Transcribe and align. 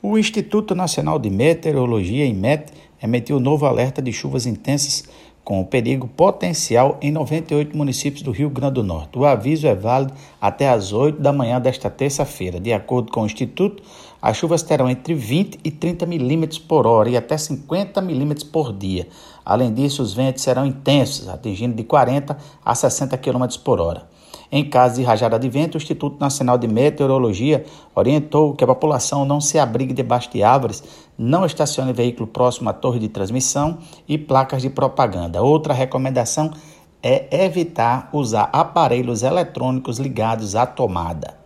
O 0.00 0.16
Instituto 0.16 0.76
Nacional 0.76 1.18
de 1.18 1.28
Meteorologia, 1.28 2.24
IMET, 2.24 2.72
emitiu 3.02 3.40
novo 3.40 3.66
alerta 3.66 4.00
de 4.00 4.12
chuvas 4.12 4.46
intensas 4.46 5.02
com 5.42 5.64
perigo 5.64 6.06
potencial 6.06 6.96
em 7.02 7.10
98 7.10 7.76
municípios 7.76 8.22
do 8.22 8.30
Rio 8.30 8.48
Grande 8.48 8.74
do 8.74 8.84
Norte. 8.84 9.18
O 9.18 9.24
aviso 9.24 9.66
é 9.66 9.74
válido 9.74 10.12
até 10.40 10.68
às 10.68 10.92
8 10.92 11.20
da 11.20 11.32
manhã 11.32 11.60
desta 11.60 11.90
terça-feira. 11.90 12.60
De 12.60 12.72
acordo 12.72 13.10
com 13.10 13.22
o 13.22 13.26
Instituto, 13.26 13.82
as 14.22 14.36
chuvas 14.36 14.62
terão 14.62 14.88
entre 14.88 15.14
20 15.14 15.58
e 15.64 15.70
30 15.72 16.06
milímetros 16.06 16.60
por 16.60 16.86
hora 16.86 17.10
e 17.10 17.16
até 17.16 17.36
50 17.36 18.00
milímetros 18.00 18.44
por 18.44 18.72
dia. 18.72 19.08
Além 19.44 19.74
disso, 19.74 20.00
os 20.00 20.14
ventos 20.14 20.44
serão 20.44 20.64
intensos, 20.64 21.28
atingindo 21.28 21.74
de 21.74 21.82
40 21.82 22.38
a 22.64 22.72
60 22.72 23.18
quilômetros 23.18 23.56
por 23.56 23.80
hora. 23.80 24.06
Em 24.50 24.64
caso 24.64 24.96
de 24.96 25.02
rajada 25.02 25.38
de 25.38 25.48
vento, 25.48 25.74
o 25.74 25.76
Instituto 25.76 26.18
Nacional 26.18 26.56
de 26.56 26.66
Meteorologia 26.66 27.66
orientou 27.94 28.54
que 28.54 28.64
a 28.64 28.66
população 28.66 29.24
não 29.24 29.40
se 29.40 29.58
abrigue 29.58 29.92
debaixo 29.92 30.30
de 30.32 30.42
árvores, 30.42 30.82
não 31.18 31.44
estacione 31.44 31.92
veículo 31.92 32.26
próximo 32.26 32.70
à 32.70 32.72
torre 32.72 32.98
de 32.98 33.08
transmissão 33.08 33.78
e 34.08 34.16
placas 34.16 34.62
de 34.62 34.70
propaganda. 34.70 35.42
Outra 35.42 35.74
recomendação 35.74 36.50
é 37.02 37.44
evitar 37.44 38.08
usar 38.12 38.48
aparelhos 38.52 39.22
eletrônicos 39.22 39.98
ligados 39.98 40.56
à 40.56 40.64
tomada. 40.64 41.36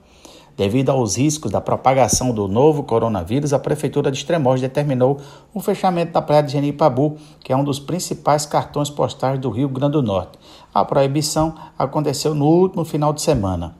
Devido 0.62 0.90
aos 0.90 1.16
riscos 1.16 1.50
da 1.50 1.60
propagação 1.60 2.32
do 2.32 2.46
novo 2.46 2.84
coronavírus, 2.84 3.52
a 3.52 3.58
Prefeitura 3.58 4.12
de 4.12 4.18
Extremoz 4.18 4.60
determinou 4.60 5.20
o 5.52 5.58
fechamento 5.58 6.12
da 6.12 6.22
praia 6.22 6.40
de 6.40 6.52
Genipabu, 6.52 7.16
que 7.40 7.52
é 7.52 7.56
um 7.56 7.64
dos 7.64 7.80
principais 7.80 8.46
cartões 8.46 8.88
postais 8.88 9.40
do 9.40 9.50
Rio 9.50 9.68
Grande 9.68 9.94
do 9.94 10.02
Norte. 10.04 10.38
A 10.72 10.84
proibição 10.84 11.56
aconteceu 11.76 12.32
no 12.32 12.46
último 12.46 12.84
final 12.84 13.12
de 13.12 13.22
semana. 13.22 13.74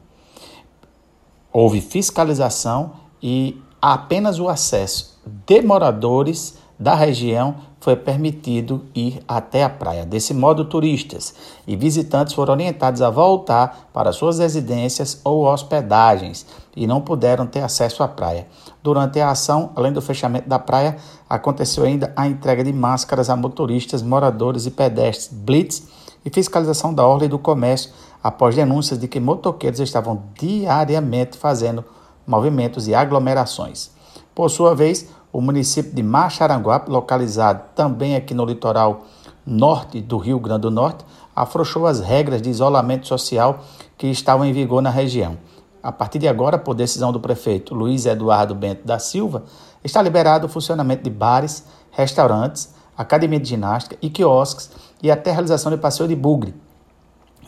Houve 1.52 1.80
fiscalização 1.80 2.95
e 3.23 3.62
apenas 3.80 4.40
o 4.40 4.48
acesso 4.48 5.23
de 5.46 5.62
moradores 5.62 6.59
da 6.82 6.96
região 6.96 7.54
foi 7.78 7.95
permitido 7.95 8.82
ir 8.93 9.23
até 9.26 9.62
a 9.62 9.68
praia. 9.68 10.04
Desse 10.04 10.34
modo, 10.34 10.65
turistas 10.65 11.32
e 11.65 11.76
visitantes 11.76 12.34
foram 12.34 12.54
orientados 12.54 13.01
a 13.01 13.09
voltar 13.09 13.88
para 13.93 14.12
suas 14.12 14.40
residências 14.40 15.20
ou 15.23 15.45
hospedagens 15.45 16.45
e 16.76 16.84
não 16.87 17.01
puderam 17.01 17.46
ter 17.46 17.60
acesso 17.60 18.02
à 18.02 18.09
praia. 18.09 18.48
Durante 18.82 19.20
a 19.20 19.30
ação, 19.30 19.70
além 19.76 19.92
do 19.92 20.02
fechamento 20.02 20.48
da 20.48 20.59
praia, 20.59 20.96
aconteceu 21.30 21.84
ainda 21.84 22.12
a 22.16 22.26
entrega 22.26 22.65
de 22.65 22.73
máscaras 22.73 23.30
a 23.30 23.37
motoristas, 23.37 24.02
moradores 24.02 24.66
e 24.66 24.70
pedestres, 24.73 25.29
blitz 25.32 25.87
e 26.24 26.30
fiscalização 26.30 26.92
da 26.92 27.07
ordem 27.07 27.29
do 27.29 27.38
comércio 27.38 27.92
após 28.23 28.57
denúncias 28.57 28.98
de 28.98 29.07
que 29.07 29.20
motoqueiros 29.20 29.79
estavam 29.79 30.24
diariamente 30.37 31.38
fazendo 31.38 31.85
movimentos 32.26 32.88
e 32.88 32.95
aglomerações. 32.95 33.90
Por 34.35 34.51
sua 34.51 34.74
vez, 34.74 35.09
o 35.33 35.41
município 35.41 35.93
de 35.93 36.02
Macharanguape, 36.02 36.91
localizado 36.91 37.63
também 37.75 38.15
aqui 38.15 38.35
no 38.35 38.45
litoral 38.45 39.05
norte 39.47 40.01
do 40.01 40.19
Rio 40.19 40.38
Grande 40.38 40.63
do 40.63 40.71
Norte, 40.71 41.05
afrouxou 41.35 41.87
as 41.87 42.01
regras 42.01 42.43
de 42.43 42.51
isolamento 42.51 43.07
social 43.07 43.60
que 43.97 44.09
estavam 44.09 44.45
em 44.45 44.53
vigor 44.53 44.83
na 44.83 44.91
região. 44.91 45.38
A 45.83 45.91
partir 45.91 46.19
de 46.19 46.29
agora, 46.29 46.59
por 46.59 46.75
decisão 46.75 47.10
do 47.10 47.19
prefeito 47.19 47.75
Luiz 47.75 48.05
Eduardo 48.05 48.55
Bento 48.55 48.87
da 48.87 48.99
Silva, 48.99 49.45
está 49.83 50.03
liberado 50.03 50.47
o 50.47 50.51
funcionamento 50.51 51.03
de 51.03 51.10
bares, 51.10 51.65
restaurantes, 51.91 52.75
academia 52.97 53.41
de 53.41 53.49
ginástica 53.49 53.97
e 54.03 54.10
quiosques 54.10 54.71
e 55.03 55.10
até 55.10 55.30
a 55.30 55.33
realização 55.33 55.73
de 55.73 55.79
passeio 55.79 56.09
de 56.09 56.15
bugre, 56.15 56.55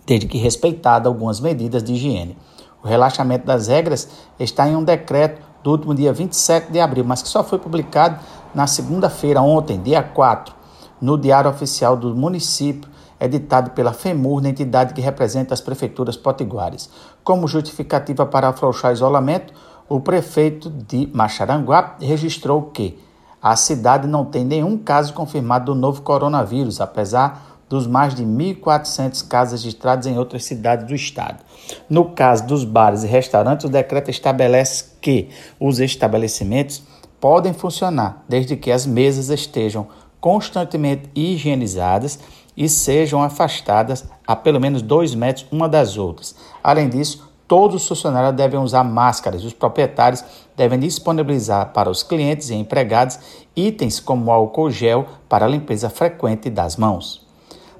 desde 0.06 0.26
que 0.26 0.38
respeitada 0.38 1.08
algumas 1.08 1.38
medidas 1.38 1.82
de 1.82 1.92
higiene. 1.92 2.36
O 2.82 2.88
relaxamento 2.88 3.46
das 3.46 3.68
regras 3.68 4.08
está 4.38 4.68
em 4.68 4.74
um 4.74 4.82
decreto 4.82 5.40
do 5.64 5.70
último 5.70 5.94
dia 5.94 6.12
27 6.12 6.70
de 6.70 6.78
abril, 6.78 7.04
mas 7.06 7.22
que 7.22 7.28
só 7.28 7.42
foi 7.42 7.58
publicado 7.58 8.20
na 8.54 8.66
segunda-feira, 8.66 9.40
ontem, 9.40 9.80
dia 9.80 10.02
4, 10.02 10.54
no 11.00 11.16
Diário 11.16 11.50
Oficial 11.50 11.96
do 11.96 12.14
Município, 12.14 12.88
editado 13.18 13.70
pela 13.70 13.94
FEMUR, 13.94 14.42
na 14.42 14.50
entidade 14.50 14.92
que 14.92 15.00
representa 15.00 15.54
as 15.54 15.62
prefeituras 15.62 16.18
potiguares. 16.18 16.90
Como 17.24 17.48
justificativa 17.48 18.26
para 18.26 18.48
afrouxar 18.48 18.92
isolamento, 18.92 19.54
o 19.88 19.98
prefeito 20.00 20.68
de 20.68 21.08
Macharanguape 21.14 22.04
registrou 22.04 22.64
que 22.64 23.02
a 23.40 23.56
cidade 23.56 24.06
não 24.06 24.26
tem 24.26 24.44
nenhum 24.44 24.76
caso 24.76 25.14
confirmado 25.14 25.72
do 25.72 25.80
novo 25.80 26.02
coronavírus, 26.02 26.78
apesar 26.78 27.53
dos 27.68 27.86
mais 27.86 28.14
de 28.14 28.24
1.400 28.24 29.26
casos 29.26 29.62
registrados 29.62 30.06
em 30.06 30.18
outras 30.18 30.44
cidades 30.44 30.86
do 30.86 30.94
estado. 30.94 31.44
No 31.88 32.10
caso 32.10 32.46
dos 32.46 32.64
bares 32.64 33.04
e 33.04 33.06
restaurantes, 33.06 33.66
o 33.66 33.70
decreto 33.70 34.10
estabelece 34.10 34.84
que 35.00 35.28
os 35.58 35.80
estabelecimentos 35.80 36.82
podem 37.20 37.52
funcionar 37.52 38.22
desde 38.28 38.56
que 38.56 38.70
as 38.70 38.86
mesas 38.86 39.30
estejam 39.30 39.88
constantemente 40.20 41.10
higienizadas 41.14 42.18
e 42.56 42.68
sejam 42.68 43.22
afastadas 43.22 44.04
a 44.26 44.36
pelo 44.36 44.60
menos 44.60 44.82
dois 44.82 45.14
metros 45.14 45.46
uma 45.50 45.68
das 45.68 45.96
outras. 45.96 46.34
Além 46.62 46.88
disso, 46.88 47.30
todos 47.48 47.82
os 47.82 47.88
funcionários 47.88 48.34
devem 48.34 48.60
usar 48.60 48.84
máscaras 48.84 49.44
os 49.44 49.52
proprietários 49.52 50.24
devem 50.56 50.78
disponibilizar 50.78 51.72
para 51.72 51.90
os 51.90 52.02
clientes 52.02 52.50
e 52.50 52.54
empregados 52.54 53.18
itens 53.56 54.00
como 54.00 54.30
álcool 54.30 54.70
gel 54.70 55.06
para 55.28 55.44
a 55.44 55.48
limpeza 55.48 55.90
frequente 55.90 56.48
das 56.48 56.76
mãos. 56.76 57.23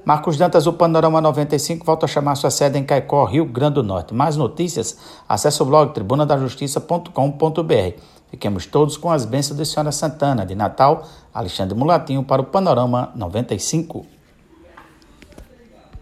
Marcos 0.04 0.37
Dantas, 0.37 0.66
o 0.66 0.72
Panorama 0.75 1.19
95, 1.19 1.87
volta 1.87 2.04
a 2.04 2.09
chamar 2.09 2.34
sua 2.34 2.50
sede 2.50 2.78
em 2.78 2.84
Caicó, 2.84 3.25
Rio 3.25 3.47
Grande 3.47 3.76
do 3.76 3.82
Norte. 3.82 4.12
Mais 4.12 4.37
notícias? 4.37 4.98
Acesse 5.26 5.62
o 5.62 5.65
blog 5.65 5.94
tribunadajustiça.com.br. 5.94 7.98
Fiquemos 8.28 8.66
todos 8.66 8.98
com 8.98 9.10
as 9.10 9.25
bênçãos 9.25 9.56
de 9.56 9.64
Senhora 9.64 9.91
Santana. 9.91 10.44
De 10.44 10.54
Natal, 10.54 11.04
Alexandre 11.32 11.75
Mulatinho 11.75 12.22
para 12.22 12.43
o 12.43 12.44
Panorama 12.44 13.12
95. 13.16 14.13